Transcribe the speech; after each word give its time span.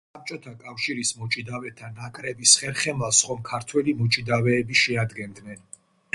საბჭოთა 0.17 0.51
კავშირის 0.61 1.11
მოჭიდავეთა 1.17 1.89
ნაკრების 1.99 2.55
ხერხემალს 2.63 3.21
ხომ 3.29 3.45
ქართველი 3.51 3.97
მოჭიდავეები 4.01 4.81
შეადგენდნენ. 4.87 5.65